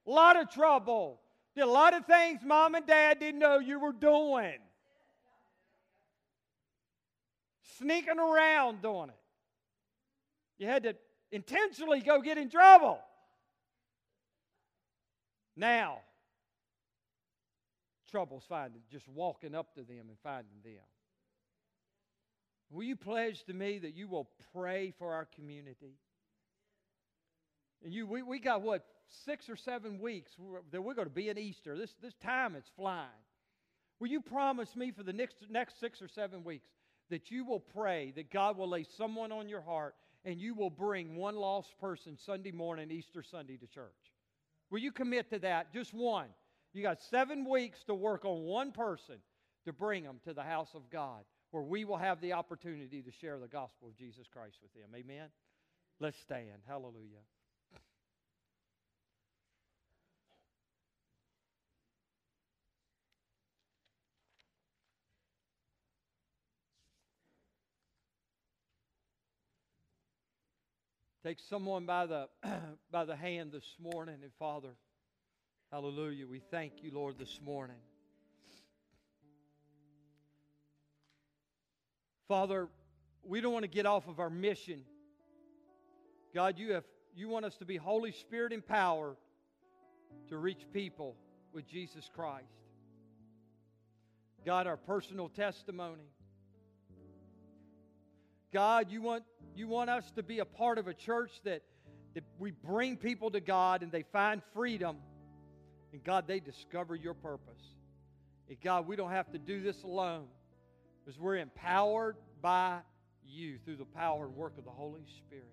[0.07, 1.19] A lot of trouble.
[1.53, 4.57] Did a lot of things mom and dad didn't know you were doing.
[7.77, 9.19] Sneaking around doing it.
[10.57, 10.95] You had to
[11.29, 12.99] intentionally go get in trouble.
[15.57, 15.99] Now,
[18.09, 20.83] trouble's finding just walking up to them and finding them.
[22.73, 25.93] Will you pledge to me that you will pray for our community?
[27.83, 28.83] And you, we, we got what,
[29.25, 30.31] six or seven weeks
[30.71, 31.77] that we're going to be in Easter.
[31.77, 33.07] This, this time is flying.
[33.99, 36.67] Will you promise me for the next, next six or seven weeks
[37.11, 39.93] that you will pray that God will lay someone on your heart
[40.25, 43.91] and you will bring one lost person Sunday morning, Easter Sunday to church?
[44.71, 45.71] Will you commit to that?
[45.71, 46.27] Just one.
[46.73, 49.17] You got seven weeks to work on one person
[49.65, 51.23] to bring them to the house of God
[51.53, 54.89] where we will have the opportunity to share the gospel of Jesus Christ with them.
[54.95, 55.27] Amen?
[55.99, 56.63] Let's stand.
[56.67, 57.21] Hallelujah.
[71.23, 72.29] Take someone by the,
[72.91, 74.69] by the hand this morning, and Father,
[75.71, 77.77] hallelujah, we thank you, Lord, this morning.
[82.27, 82.69] Father,
[83.23, 84.81] we don't want to get off of our mission.
[86.33, 86.83] God, you have
[87.15, 89.17] you want us to be Holy Spirit empowered
[90.29, 91.15] to reach people
[91.53, 92.47] with Jesus Christ.
[94.45, 96.09] God, our personal testimony.
[98.51, 99.23] God, you want
[99.55, 101.61] you want us to be a part of a church that,
[102.15, 104.97] that we bring people to God and they find freedom.
[105.91, 107.61] And God, they discover your purpose.
[108.49, 110.25] And God, we don't have to do this alone
[111.03, 112.79] because we're empowered by
[113.25, 115.45] you through the power and work of the Holy Spirit.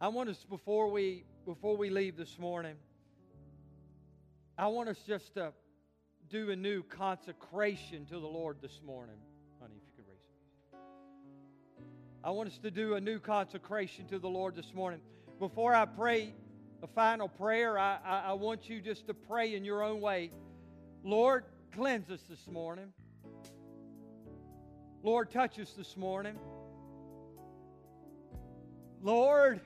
[0.00, 2.76] I want us before we before we leave this morning,
[4.56, 5.52] I want us just to
[6.30, 9.16] do a new consecration to the Lord this morning.
[9.60, 10.20] Honey, if you could raise
[10.72, 10.78] it.
[12.24, 15.00] I want us to do a new consecration to the Lord this morning.
[15.38, 16.32] Before I pray
[16.82, 20.30] a final prayer, I, I, I want you just to pray in your own way.
[21.04, 21.44] Lord,
[21.74, 22.92] cleanse us this morning.
[25.04, 26.38] Lord, touch us this morning.
[29.02, 29.60] Lord,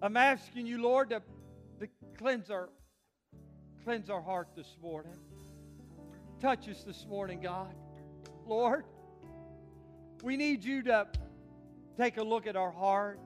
[0.00, 1.20] I'm asking you, Lord, to,
[1.80, 2.68] to cleanse our
[3.82, 5.16] cleanse our heart this morning.
[6.40, 7.74] Touch us this morning, God.
[8.46, 8.84] Lord,
[10.22, 11.08] we need you to
[11.96, 13.18] take a look at our heart.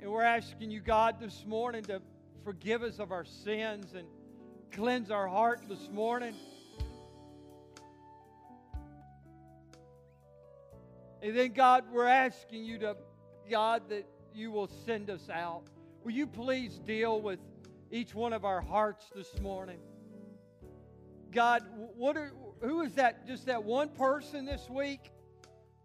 [0.00, 2.02] And we're asking you, God, this morning to
[2.48, 4.08] forgive us of our sins and
[4.72, 6.34] cleanse our heart this morning.
[11.20, 12.96] And then, God, we're asking you to,
[13.50, 15.64] God, that you will send us out.
[16.04, 17.38] Will you please deal with
[17.90, 19.80] each one of our hearts this morning?
[21.30, 22.32] God, what are,
[22.62, 25.10] who is that, just that one person this week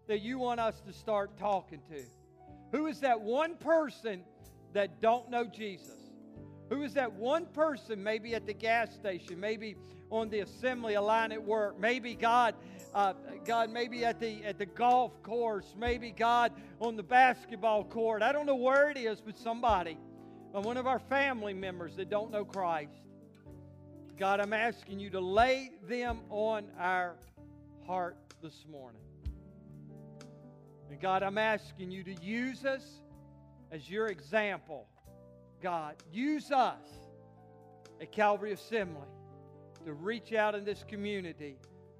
[0.07, 2.05] that you want us to start talking to?
[2.71, 4.23] Who is that one person
[4.71, 6.02] that don't know Jesus?
[6.73, 9.75] Who is that one person, maybe at the gas station, maybe
[10.09, 12.55] on the assembly line at work, maybe God,
[12.95, 13.13] uh,
[13.45, 18.23] God, maybe at the at the golf course, maybe God on the basketball court.
[18.23, 19.99] I don't know where it is, but somebody,
[20.55, 23.03] uh, one of our family members that don't know Christ.
[24.17, 27.17] God, I'm asking you to lay them on our
[27.85, 29.01] heart this morning.
[30.89, 32.83] And God, I'm asking you to use us
[33.71, 34.87] as your example
[35.63, 36.81] God, use us
[38.01, 39.07] at Calvary Assembly
[39.85, 41.55] to reach out in this community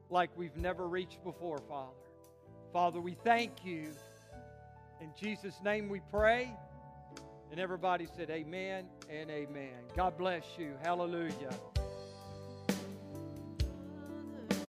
[0.09, 1.93] like we've never reached before, Father.
[2.74, 3.91] Father, we thank you.
[4.99, 6.51] In Jesus' name we pray.
[7.51, 9.76] And everybody said, Amen and amen.
[9.95, 10.74] God bless you.
[10.84, 11.51] Hallelujah.